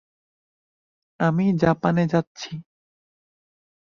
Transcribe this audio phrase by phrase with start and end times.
[1.19, 2.51] আমি জাপানে যাচ্ছি।